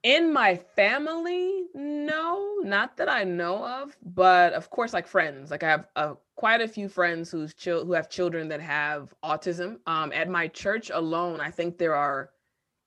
[0.02, 5.50] in my family, no, not that I know of, but of course, like friends.
[5.50, 9.14] Like I have uh, quite a few friends who's chil- who have children that have
[9.24, 9.78] autism.
[9.86, 12.30] Um, at my church alone, I think there are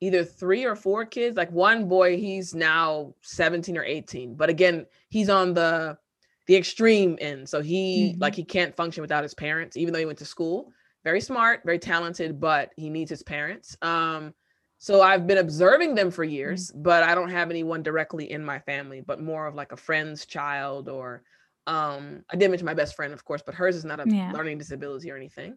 [0.00, 1.36] either three or four kids.
[1.36, 5.98] Like one boy, he's now 17 or 18, but again, he's on the
[6.46, 7.48] the extreme end.
[7.48, 8.20] So he Mhm.
[8.20, 10.72] like he can't function without his parents, even though he went to school.
[11.02, 13.76] Very smart, very talented, but he needs his parents.
[13.80, 14.34] Um,
[14.78, 18.58] so I've been observing them for years, but I don't have anyone directly in my
[18.60, 21.22] family, but more of like a friend's child or
[21.66, 24.30] um I did mention my best friend, of course, but hers is not a Yeah.
[24.30, 25.56] learning disability or anything.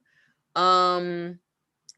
[0.55, 1.39] Um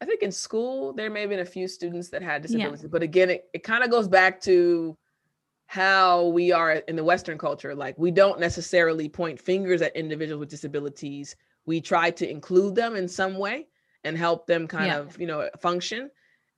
[0.00, 2.72] I think in school there may have been a few students that had Yeah.
[2.72, 4.98] disabilities, but again, it, it kind of goes back to
[5.66, 7.74] how we are in the Western culture.
[7.74, 11.34] Like we don't necessarily point fingers at individuals with disabilities.
[11.64, 13.68] We try to include them in some way
[14.04, 14.96] and help them kind Yeah.
[14.96, 16.10] of, you know, function.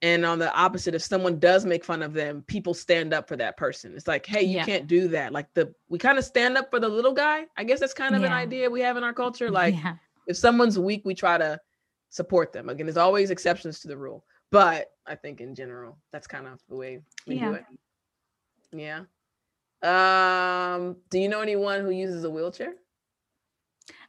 [0.05, 3.37] And on the opposite, if someone does make fun of them, people stand up for
[3.37, 3.95] that person.
[3.97, 4.67] It's like, hey, you Yeah.
[4.67, 5.33] can't do that.
[5.33, 7.47] Like the we kind of stand up for the little guy.
[7.57, 9.51] I guess that's kind of an idea we have in our culture.
[9.63, 9.95] Like yeah.
[10.27, 11.59] if someone's weak, we try to
[12.11, 12.69] support them.
[12.69, 16.61] Again, there's always exceptions to the rule, but I think in general, that's kind of
[16.69, 17.65] the way we do it.
[18.73, 19.05] Yeah.
[19.83, 22.75] Um, do you know anyone who uses a wheelchair?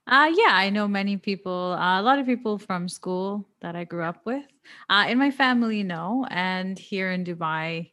[0.08, 3.86] Uh, yeah, I know many people, uh, a lot of people from school that I
[3.86, 4.44] grew up with.
[4.89, 6.28] Uh, in my family, no.
[6.30, 7.91] And here in Dubai,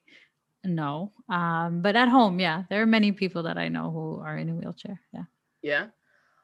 [0.62, 1.12] no.
[1.30, 4.50] Um, but at home, yeah, there are many people that I know who are in
[4.50, 5.00] a wheelchair.
[5.12, 5.24] Yeah.
[5.62, 5.86] Yeah.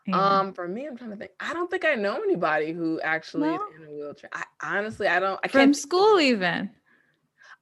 [0.07, 0.38] Yeah.
[0.38, 1.33] Um, for me, I'm trying to think.
[1.38, 4.31] I don't think I know anybody who actually is in a wheelchair.
[4.33, 5.38] I honestly, I don't.
[5.44, 5.76] I from can't.
[5.76, 6.70] school, even.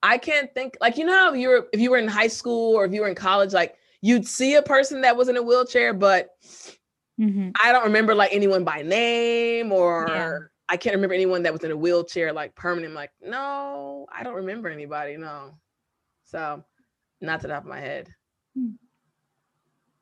[0.01, 0.77] I can't think.
[0.81, 2.93] Like you know, how if you were if you were in high school or if
[2.93, 6.29] you were in college, like you'd see a person that was in a wheelchair, but
[7.19, 7.53] Mhm.
[7.61, 10.39] I don't remember like anyone by name or Yeah.
[10.69, 12.93] I can't remember anyone that was in a wheelchair like permanent.
[12.95, 15.17] Like, no, I don't remember anybody.
[15.17, 15.59] No.
[16.25, 16.65] So
[17.21, 18.09] not to the top of my head.
[18.57, 18.71] Hmm.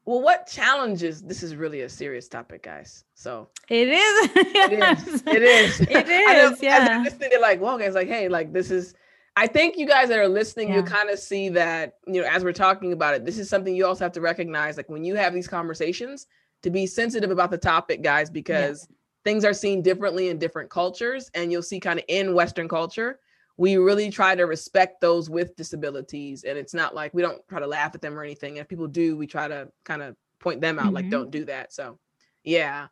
[0.07, 1.23] Well, what challenges?
[1.23, 3.05] This is really a serious topic, guys.
[3.15, 4.31] So It is.
[4.37, 5.23] it is.
[5.27, 5.81] It is.
[5.81, 6.53] It know, is.
[6.53, 6.85] As Yeah.
[6.89, 8.95] they're listening, they're like, well, guys, like, hey, like this is
[9.37, 12.45] I think you guys that are listening, you kind of see that, you know, as
[12.45, 14.77] we're talking about it, this is something you also have to recognize.
[14.77, 16.27] Like when you have these conversations,
[16.65, 18.89] to be sensitive about the topic, guys, because
[19.23, 21.31] things are seen differently in different cultures.
[21.35, 23.21] And you'll see kind of in Western culture,
[23.57, 26.43] we really try to respect those with disabilities.
[26.43, 28.57] And it's not like we don't try to laugh at them or anything.
[28.57, 31.11] If people do, we try to kind of point them out, like, Mhm.
[31.11, 31.73] don't do that.
[31.73, 31.99] So
[32.43, 32.89] yeah.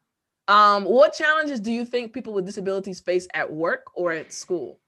[0.48, 4.78] Um, what challenges do you think people with disabilities face at work or at school?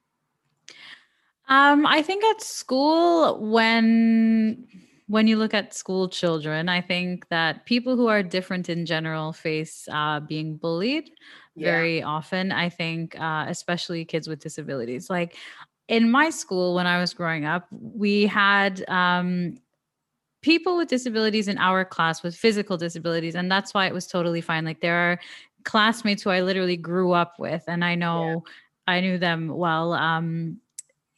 [1.49, 4.67] Um, I think at school, when
[5.07, 9.33] when you look at school children, I think that people who are different in general
[9.33, 11.11] face uh, being bullied
[11.55, 11.65] Yeah.
[11.65, 12.53] very often.
[12.53, 15.11] I think, uh, especially kids with disabilities.
[15.11, 15.37] Like
[15.89, 19.57] in my school, when I was growing up, we had um,
[20.43, 24.41] people with disabilities in our class with physical disabilities, and that's why it was totally
[24.41, 24.65] fine.
[24.65, 25.21] Like there are
[25.65, 28.45] classmates who I literally grew up with, and I know
[28.87, 29.93] I knew them well.
[29.95, 30.61] Um,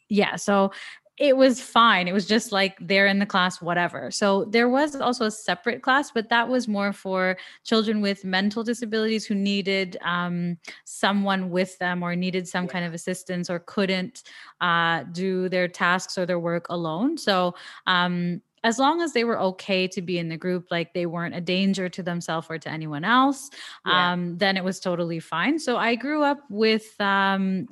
[0.09, 0.71] yeah, so
[1.17, 2.07] it was fine.
[2.07, 4.11] It was just like they're in the class, whatever.
[4.11, 8.63] So there was also a separate class, but that was more for children with mental
[8.63, 14.23] disabilities who needed um, someone with them or needed some kind of assistance or couldn't
[14.61, 17.17] uh, do their tasks or their work alone.
[17.17, 17.55] So
[17.87, 21.33] um, as long as they were okay to be in the group, like they weren't
[21.33, 23.49] a danger to themselves or to anyone else,
[23.87, 24.13] Yeah.
[24.13, 25.57] um, then it was totally fine.
[25.57, 27.67] So I grew up with um,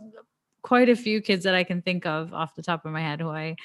[0.66, 3.22] quite a few kids that I can think of off the top of my head
[3.22, 3.56] who I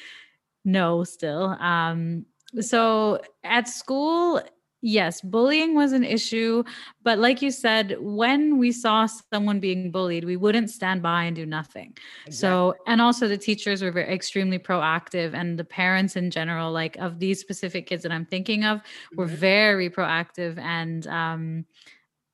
[0.67, 1.57] know still.
[1.59, 2.27] Um,
[2.61, 4.43] so at school,
[4.83, 6.63] yes, bullying was an issue.
[7.03, 11.35] But like you said, when we saw someone being bullied, we wouldn't stand by and
[11.35, 11.97] do nothing.
[12.29, 16.97] So, and also the teachers were very extremely proactive, and the parents in general, like
[16.99, 18.83] of these specific kids that I'm thinking of,
[19.17, 19.41] were Mhm.
[19.51, 21.65] very proactive and um,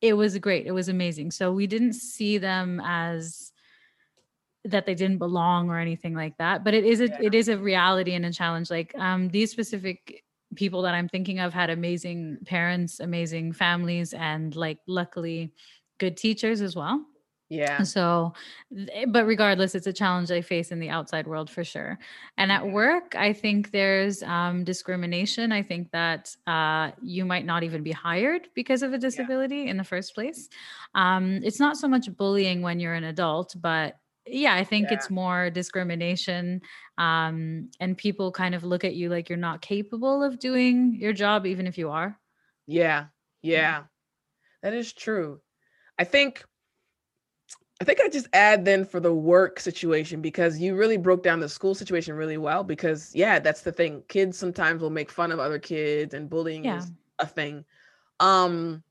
[0.00, 0.66] it was great.
[0.66, 1.30] It was amazing.
[1.30, 3.52] So we didn't see them as
[4.70, 6.64] that they didn't belong or anything like that.
[6.64, 7.18] But it is a Yeah.
[7.22, 8.70] it is a reality and a challenge.
[8.70, 10.22] Like um, these specific
[10.54, 15.52] people that I'm thinking of had amazing parents, amazing families, and like luckily
[15.98, 17.04] good teachers as well.
[17.48, 17.82] yeah.
[17.82, 18.32] So,
[19.08, 21.98] but regardless, it's a challenge I face in the outside world for sure.
[22.36, 25.52] And at work, I think there's um, discrimination.
[25.52, 29.76] I think that uh, you might not even be hired because of a disability in
[29.76, 30.48] the first place.
[30.94, 33.96] Um, it's not so much bullying when you're an adult, but
[34.26, 34.94] yeah, I think Yeah.
[34.94, 36.60] it's more discrimination.
[36.98, 41.12] Um, and people kind of look at you like you're not capable of doing your
[41.12, 42.18] job, even if you are.
[42.66, 43.06] Yeah,
[43.42, 43.84] yeah,
[44.62, 45.40] that is true.
[45.98, 46.44] I think,
[47.80, 51.40] I think I just add then for the work situation because you really broke down
[51.40, 52.64] the school situation really well.
[52.64, 54.02] Because yeah, that's the thing.
[54.08, 56.78] Kids sometimes will make fun of other kids, and bullying Yeah.
[56.78, 57.64] is a thing.
[58.18, 58.82] Um,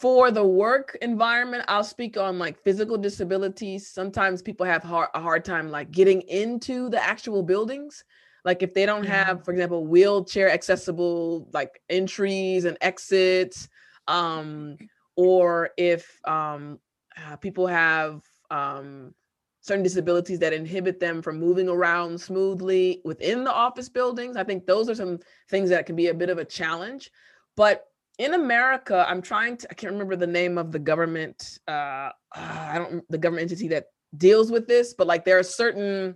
[0.00, 3.88] for the work environment, I'll speak on like physical disabilities.
[3.88, 8.04] Sometimes people have hard, a hard time like getting into the actual buildings.
[8.44, 13.68] Like if they don't have, for example, wheelchair accessible like entries and exits,
[14.06, 14.76] um,
[15.16, 16.78] or if um,
[17.16, 19.14] uh, people have um,
[19.62, 24.36] certain disabilities that inhibit them from moving around smoothly within the office buildings.
[24.36, 27.10] I think those are some things that can be a bit of a challenge.
[27.56, 27.86] But
[28.18, 32.10] in America, I'm trying to, I can't remember the name of the government, uh, uh,
[32.34, 36.14] I don't, the government entity that deals with this, but like there are certain,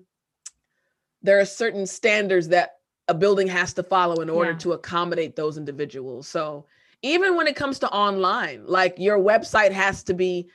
[1.23, 2.77] there are certain standards that
[3.09, 4.59] a building has to follow in order yeah.
[4.59, 6.27] to accommodate those individuals.
[6.29, 6.67] So
[7.03, 10.49] even when it comes to online, like your website has to be,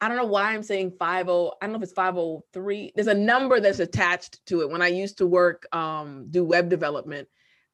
[0.00, 2.92] I don't know why I'm saying 50, I don't know if it's 503.
[2.94, 4.70] There's a number that's attached to it.
[4.70, 7.28] When I used to work, um, do web development,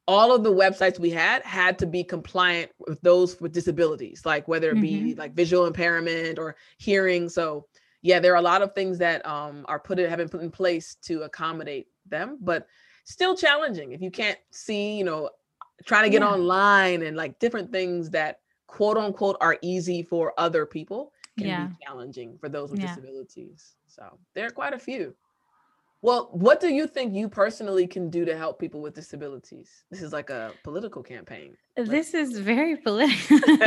[0.07, 4.47] all of the websites we had had to be compliant with those with disabilities, like
[4.47, 5.19] whether it be mm-hmm.
[5.19, 7.29] like visual impairment or hearing.
[7.29, 7.67] So
[8.01, 10.41] yeah, there are a lot of things that um, are put in, have been put
[10.41, 12.67] in place to accommodate them, but
[13.05, 15.29] still challenging if you can't see, you know,
[15.85, 16.29] trying to get yeah.
[16.29, 21.65] online and like different things that quote unquote are easy for other people can yeah.
[21.67, 22.87] be challenging for those with yeah.
[22.87, 23.75] disabilities.
[23.87, 25.15] So there are quite a few.
[26.03, 29.85] Well, what do you think you personally can do to help people with disabilities?
[29.89, 31.55] This is like a political campaign.
[31.77, 33.37] This is very political.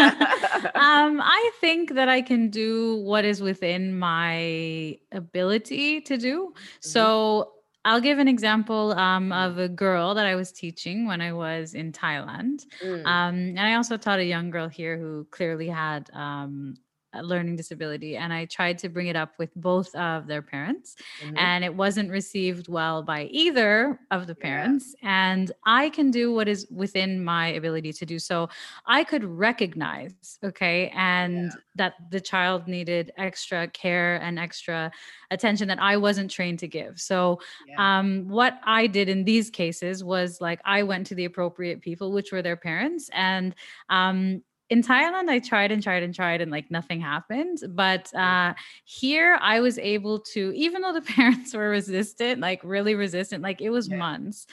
[0.75, 6.53] um, I think that I can do what is within my ability to do.
[6.53, 6.61] Mm-hmm.
[6.81, 7.53] So
[7.87, 9.47] I'll give an example um, mm.
[9.47, 12.67] of a girl that I was teaching when I was in Thailand.
[12.85, 13.07] Mm.
[13.07, 16.75] Um, and I also taught a young girl here who clearly had um,
[17.23, 21.37] learning disability and i tried to bring it up with both of their parents mm-hmm.
[21.37, 25.33] and it wasn't received well by either of the parents yeah.
[25.33, 28.49] and i can do what is within my ability to do so
[28.87, 31.51] i could recognize okay and yeah.
[31.75, 34.91] that the child needed extra care and extra
[35.31, 37.99] attention that i wasn't trained to give so yeah.
[37.99, 42.13] um, what i did in these cases was like i went to the appropriate people
[42.13, 43.55] which were their parents and
[43.91, 47.59] um, in Thailand, I tried and tried and tried, and like nothing happened.
[47.71, 52.95] But uh, here, I was able to, even though the parents were resistant, like really
[52.95, 53.97] resistant, like it was yeah.
[53.97, 54.47] months.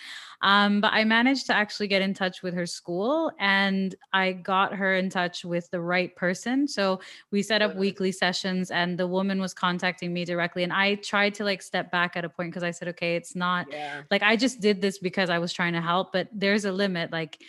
[0.44, 4.76] Um, but I managed to actually get in touch with her school and I got
[4.76, 6.68] her in touch with the right person.
[6.68, 7.00] So
[7.32, 10.64] we set up weekly sessions, and the woman was contacting me directly.
[10.64, 13.36] And I tried to like step back at a point because I said, okay, it's
[13.36, 14.02] not yeah.
[14.12, 17.12] like I just did this because I was trying to help, but there's a limit.
[17.12, 17.40] Like,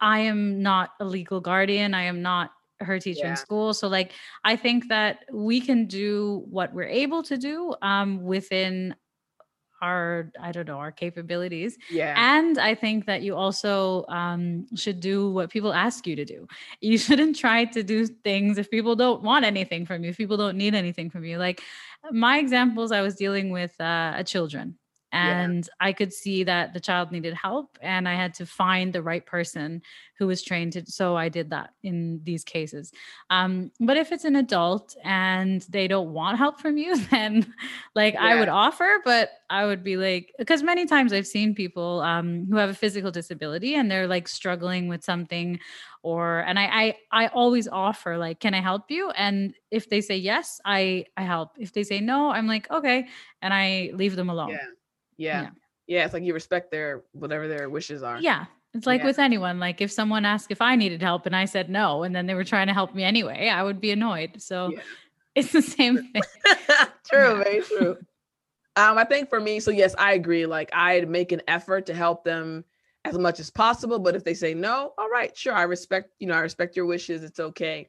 [0.00, 1.94] I am not a legal guardian.
[1.94, 3.30] I am not her teacher yeah.
[3.30, 3.74] in school.
[3.74, 4.12] So like
[4.44, 8.94] I think that we can do what we're able to do um, within
[9.80, 11.76] our I don't know our capabilities.
[11.90, 12.14] Yeah.
[12.16, 16.46] And I think that you also um, should do what people ask you to do.
[16.80, 20.10] You shouldn't try to do things if people don't want anything from you.
[20.10, 21.38] If people don't need anything from you.
[21.38, 21.62] Like
[22.10, 24.77] my examples, I was dealing with uh, children
[25.12, 25.86] and yeah.
[25.86, 29.24] i could see that the child needed help and i had to find the right
[29.24, 29.80] person
[30.18, 32.92] who was trained to so i did that in these cases.
[33.30, 37.54] Um, but if it's an adult and they don't want help from you then
[37.94, 38.24] like yeah.
[38.24, 42.46] i would offer but i would be like because many times i've seen people um,
[42.50, 45.58] who have a physical disability and they're like struggling with something
[46.02, 49.10] or and I, I i always offer like can i help you?
[49.10, 51.56] and if they say yes i i help.
[51.58, 53.06] If they say no i'm like okay
[53.42, 54.50] and i leave them alone.
[54.50, 54.77] Yeah
[55.18, 55.42] yeah.
[55.42, 55.50] yeah.
[55.86, 56.04] Yeah.
[56.04, 58.18] It's like you respect their whatever their wishes are.
[58.18, 58.46] Yeah.
[58.74, 59.06] It's like yeah.
[59.06, 59.58] with anyone.
[59.58, 62.34] Like if someone asked if I needed help and I said no, and then they
[62.34, 64.40] were trying to help me anyway, I would be annoyed.
[64.40, 64.80] So yeah.
[65.34, 66.22] it's the same thing.
[67.10, 67.96] true, very true.
[68.76, 70.46] Um, I think for me, so yes, I agree.
[70.46, 72.64] Like I'd make an effort to help them
[73.04, 73.98] as much as possible.
[73.98, 75.54] But if they say no, all right, sure.
[75.54, 77.24] I respect, you know, I respect your wishes.
[77.24, 77.88] It's okay.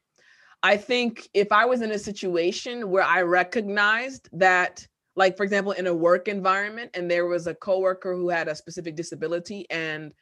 [0.63, 4.87] I think if I was in a situation where I recognized that
[5.19, 8.55] like for example in a work environment and there was a coworker who had a
[8.55, 10.13] specific disability and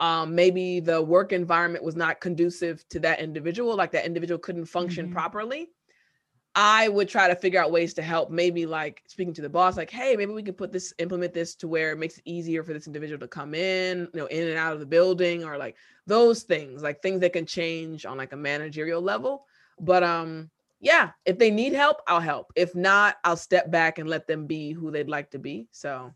[0.00, 4.64] um, maybe the work environment was not conducive to that individual like that individual couldn't
[4.64, 5.14] function mm-hmm.
[5.14, 5.68] properly
[6.54, 9.76] i would try to figure out ways to help maybe like speaking to the boss
[9.76, 12.64] like hey maybe we can put this implement this to where it makes it easier
[12.64, 15.58] for this individual to come in you know in and out of the building or
[15.58, 19.44] like those things like things that can change on like a managerial level
[19.78, 20.50] but um
[20.80, 22.52] yeah, if they need help, I'll help.
[22.54, 25.66] If not, I'll step back and let them be who they'd like to be.
[25.72, 26.12] So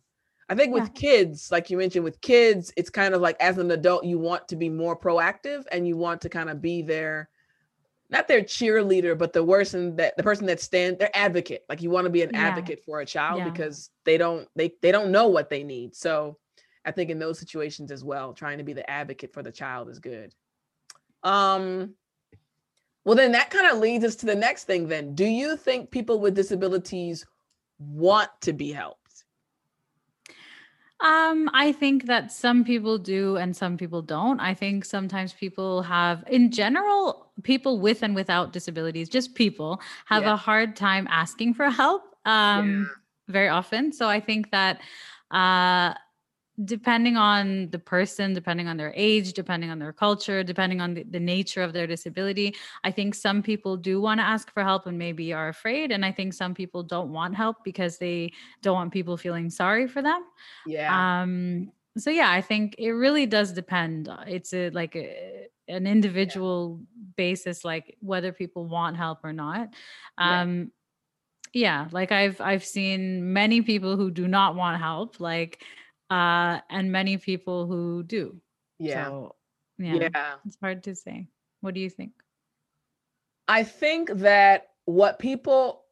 [0.48, 0.90] I think with yeah.
[0.90, 4.48] kids, like you mentioned, with kids, it's kind of like as an adult, you want
[4.48, 7.29] to be more proactive and you want to kind of be their
[8.11, 11.64] not their cheerleader, but the person that the person that stand their advocate.
[11.68, 12.42] Like you want to be an yeah.
[12.42, 13.48] advocate for a child yeah.
[13.48, 15.96] because they don't they they don't know what they need.
[15.96, 16.38] So
[16.85, 19.88] I think in those situations as well, trying to be the advocate for the child
[19.88, 20.35] is good.
[21.25, 21.94] Um
[23.04, 24.88] well, then that kind of leads us to the next thing.
[24.88, 27.26] Then, do you think people with disabilities
[27.78, 28.98] want to be helped?
[31.00, 34.38] Um, I think that some people do and some people don't.
[34.38, 40.22] I think sometimes people have, in general, people with and without disabilities, just people have
[40.22, 40.35] Yeah.
[40.35, 42.88] a hard time asking for help um,
[43.27, 43.92] very often.
[43.92, 44.81] So I think that
[45.33, 45.94] uh,
[46.65, 51.03] depending on the person, depending on their age, depending on their culture, depending on the,
[51.05, 54.87] the nature of their disability, I think some people do want to ask for help
[54.87, 55.90] and maybe are afraid.
[55.90, 59.88] And I think some people don't want help because they don't want people feeling sorry
[59.88, 60.23] for them.
[60.67, 61.23] Yeah.
[61.23, 64.09] Um, so yeah, I think it really does depend.
[64.27, 66.81] It's a like a, an individual
[67.17, 69.75] basis, like whether people want help or not.
[70.19, 70.73] Um,
[71.53, 75.63] yeah, like I've I've seen many people who do not want help, like
[76.13, 78.37] uh, and many people who do.
[78.79, 79.06] yeah.
[79.08, 79.37] So
[79.79, 80.35] yeah, yeah.
[80.44, 81.29] it's hard to say.
[81.60, 82.13] What do you think?
[83.48, 85.85] I think that what people,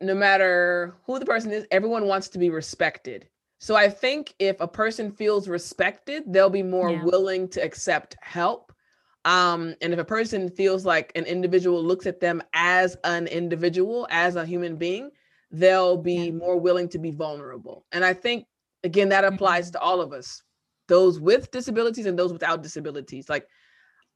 [0.00, 3.28] no matter who the person is, everyone wants to be respected.
[3.60, 7.04] So I think if a person feels respected, they'll be more Yeah.
[7.04, 8.72] willing to accept help.
[9.24, 14.06] Um, and if a person feels like an individual looks at them as an individual,
[14.10, 15.10] as a human being,
[15.50, 16.32] they'll be Yeah.
[16.32, 17.84] more willing to be vulnerable.
[17.92, 18.46] And I think,
[18.88, 19.72] again, that applies Mhm.
[19.72, 20.42] to all of us,
[20.88, 23.28] those with disabilities and those without disabilities.
[23.28, 23.46] Like,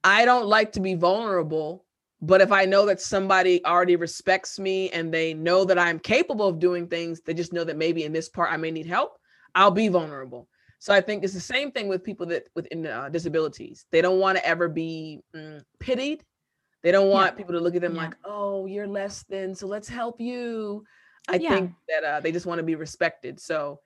[0.05, 1.87] I don't like to be vulnerable,
[2.21, 6.49] but if I know that somebody already respects me and they know that I'm capable
[6.49, 9.19] of doing things, they just know that maybe in this part I may need help,
[9.55, 10.49] I'll be vulnerable.
[10.79, 13.87] So I think it's the same thing with people that within uh, disabilities.
[13.93, 16.25] They don't want to ever be mm, pitied.
[16.83, 17.29] They don't Yeah.
[17.29, 18.03] want people to look at them Yeah.
[18.03, 20.85] like, "Oh, you're less than, so let's help you."
[21.29, 21.51] I Yeah.
[21.51, 23.41] think that uh, they just want to be respected.
[23.41, 23.81] So,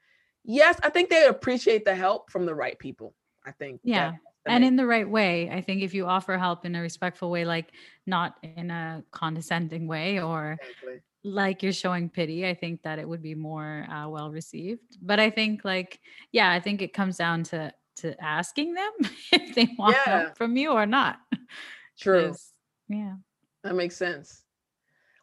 [0.46, 3.14] yes, I think they appreciate the help from the right people.
[3.44, 3.80] I think.
[3.84, 4.12] Yeah.
[4.44, 6.80] that and makes- in the right way i think if you offer help in a
[6.80, 7.68] respectful way like
[8.06, 11.00] not in a condescending way or Exactly.
[11.24, 15.18] like you're showing pity i think that it would be more uh, well received but
[15.18, 15.98] i think like
[16.30, 18.92] yeah i think it comes down to to asking them
[19.32, 20.22] if they want Yeah.
[20.22, 21.18] help from you or not
[21.98, 22.34] True.
[22.88, 23.14] yeah
[23.64, 24.42] That makes sense.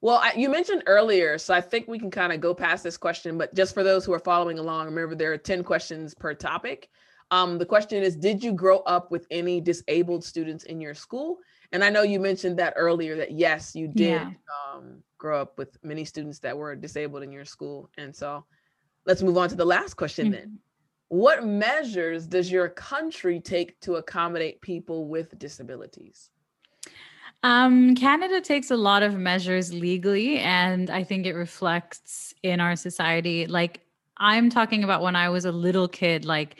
[0.03, 2.97] Well, I, you mentioned earlier, so I think we can kind of go past this
[2.97, 6.33] question, but just for those who are following along, remember there are 10 questions per
[6.33, 6.89] topic.
[7.31, 11.37] Um, the question is Did you grow up with any disabled students in your school?
[11.71, 14.31] And I know you mentioned that earlier that yes, you did Yeah.
[14.73, 17.89] um, grow up with many students that were disabled in your school.
[17.97, 18.43] And so
[19.05, 20.49] let's move on to the last question then.
[20.49, 20.57] Mhm.
[21.07, 26.32] What measures does your country take to accommodate people with disabilities?
[27.43, 32.75] Um, Canada takes a lot of measures legally, and I think it reflects in our
[32.77, 33.45] society.
[33.47, 33.81] Like
[34.17, 36.57] I'm talking about when I was a little kid, like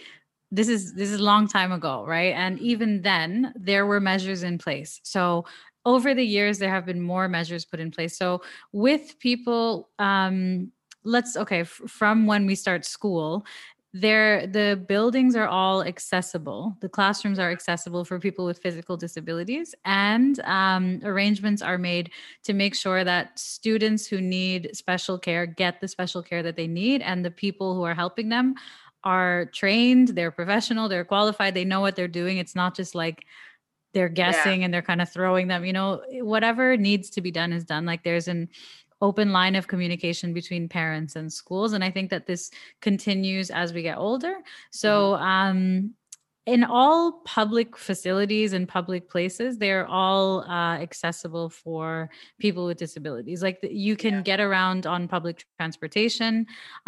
[0.51, 2.33] this is this is a long time ago, right?
[2.35, 4.99] And even then, there were measures in place.
[5.03, 5.45] So
[5.85, 8.17] over the years, there have been more measures put in place.
[8.17, 8.41] So
[8.73, 10.71] with people, um,
[11.05, 13.45] let's okay, f- from when we start school,
[13.93, 16.75] there the buildings are all accessible.
[16.79, 19.75] The classrooms are accessible for people with physical disabilities.
[19.85, 22.11] And um, arrangements are made
[22.43, 26.65] to make sure that students who need special care get the special care that they
[26.67, 27.03] need.
[27.03, 28.55] And the people who are helping them
[29.05, 32.37] are trained they're professional they're qualified they know what they're doing.
[32.37, 33.25] It's not just like
[33.93, 37.53] they're guessing and they're kind of throwing them you know whatever needs to be done
[37.53, 37.85] is done.
[37.85, 38.49] Like there's an
[39.07, 42.43] open line of communication between parents and schools and i think that this
[42.87, 44.35] continues as we get older.
[44.71, 45.59] So um
[46.45, 46.99] in all
[47.37, 52.09] public facilities and public places they're all uh, accessible for
[52.43, 53.41] people with disabilities.
[53.47, 54.21] Like you can Yeah.
[54.31, 56.33] get around on public transportation.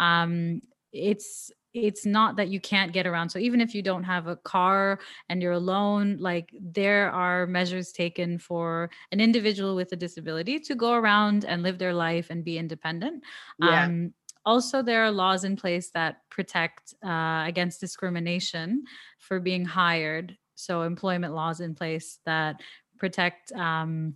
[0.08, 0.60] Um
[0.92, 1.50] it's
[1.84, 3.28] it's not that you can't get around.
[3.28, 4.98] So even if you don't have a car
[5.28, 10.74] and you're alone like there are measures taken for an individual with a disability to
[10.74, 13.22] go around and live their life and be independent.
[13.58, 13.84] Yeah.
[13.84, 14.14] um,
[14.44, 18.84] also there are laws in place that protect uh, against discrimination
[19.18, 20.36] for being hired.
[20.54, 22.60] So employment laws in place that
[22.96, 24.14] protect um,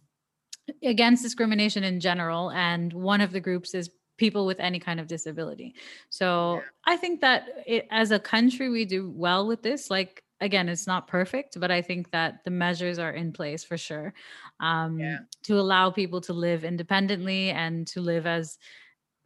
[0.82, 2.50] against discrimination in general.
[2.52, 3.90] And one of the groups is
[4.20, 5.74] people with any kind of disability
[6.10, 6.92] so Yeah.
[6.92, 10.86] i think that it, as a country we do well with this like again it's
[10.86, 14.12] not perfect but i think that the measures are in place for sure
[14.60, 15.18] um, Yeah.
[15.42, 18.58] to allow people to live independently and to live as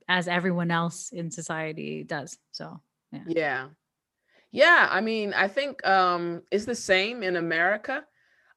[0.08, 2.80] as everyone else in society does so
[3.26, 3.68] Yeah.
[4.52, 8.06] Yeah, I mean, I think um it's the same in America.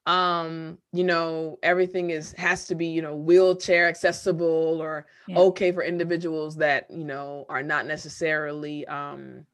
[0.08, 5.36] Um, you know, everything is has to be, you know, wheelchair accessible or Yeah.
[5.36, 9.46] okay for individuals that, you know, are not necessarily um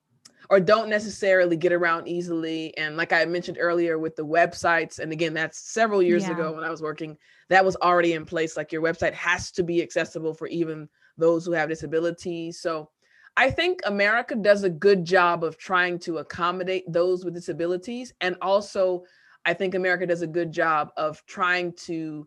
[0.50, 2.76] or don't necessarily get around easily.
[2.76, 6.30] And like I mentioned earlier with the websites, and again, that's several years Yeah.
[6.30, 8.56] ago when I was working, that was already in place.
[8.56, 12.60] Like your website has to be accessible for even those who have disabilities.
[12.60, 12.90] So
[13.36, 18.12] I think America does a good job of trying to accommodate those with disabilities.
[18.20, 19.04] And also,
[19.44, 22.26] I think America does a good job of trying to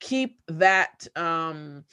[0.00, 1.84] keep that um,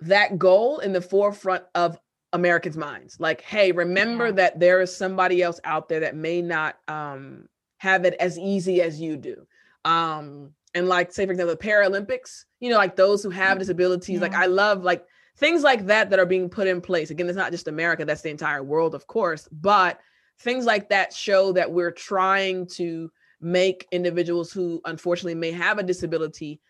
[0.00, 1.98] that goal in the forefront of
[2.32, 3.18] Americans' minds.
[3.18, 4.32] Like, hey, remember yeah.
[4.32, 8.82] that there is somebody else out there that may not um, have it as easy
[8.82, 9.46] as you do.
[9.84, 14.16] Um, and like, say, for example, the Paralympics, you know, like those who have disabilities,
[14.16, 14.20] yeah.
[14.20, 15.06] like I love like
[15.36, 17.10] things like that that are being put in place.
[17.10, 20.00] Again, it's not just America, that's the entire world, of course, but
[20.40, 23.10] things like that show that we're trying to
[23.40, 26.60] make individuals who unfortunately may have a disability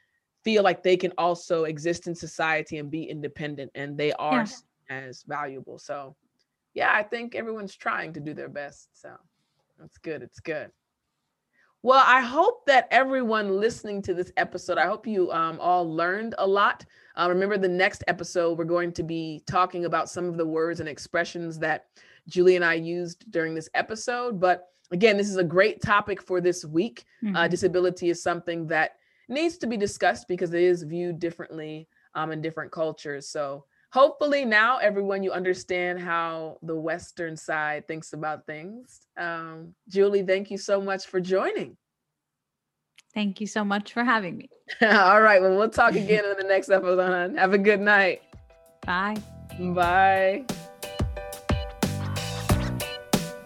[0.42, 4.46] feel like they can also exist in society and be independent and they are
[4.88, 4.96] yeah.
[4.96, 5.78] as valuable.
[5.78, 6.14] So,
[6.74, 8.88] yeah, I think everyone's trying to do their best.
[8.92, 9.10] So,
[9.78, 10.22] that's good.
[10.22, 10.70] It's good.
[11.82, 16.34] Well, I hope that everyone listening to this episode, I hope you um, all learned
[16.38, 16.84] a lot.
[17.16, 20.80] Uh, remember, the next episode, we're going to be talking about some of the words
[20.80, 21.86] and expressions that
[22.28, 24.38] Julie and I used during this episode.
[24.40, 27.04] But again, this is a great topic for this week.
[27.22, 27.36] Uh, mm-hmm.
[27.36, 28.96] Uh, disability is something that
[29.28, 33.28] needs to be discussed because it is viewed differently um, in different cultures.
[33.28, 39.00] So hopefully now everyone you understand how the Western side thinks about things.
[39.16, 41.76] Um, Julie, thank you so much for joining.
[43.16, 44.50] Thank you so much for having me.
[44.82, 45.40] All right.
[45.40, 47.34] Well, we'll talk again in the next episode.
[47.38, 48.20] Have a good night.
[48.84, 49.16] Bye.
[49.58, 50.44] Bye.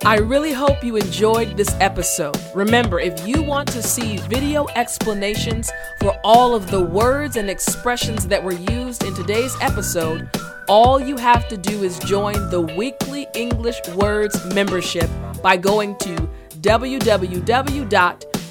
[0.05, 2.37] I really hope you enjoyed this episode.
[2.53, 8.27] Remember, if you want to see video explanations for all of the words and expressions
[8.27, 10.29] that were used in today's episode,
[10.67, 15.09] all you have to do is join the weekly English Words membership
[15.45, 16.29] by going to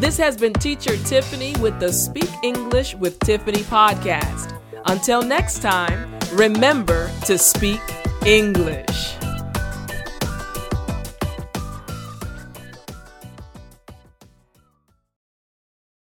[0.00, 4.58] This has been Teacher Tiffani with the Speak English with Tiffani podcast.
[4.86, 7.80] Until next time, remember to speak
[8.26, 9.14] English.